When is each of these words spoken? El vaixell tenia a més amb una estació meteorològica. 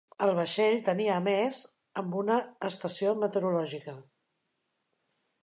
El 0.27 0.31
vaixell 0.37 0.77
tenia 0.87 1.11
a 1.17 1.21
més 1.25 1.59
amb 2.03 2.15
una 2.23 2.39
estació 2.71 3.13
meteorològica. 3.27 3.97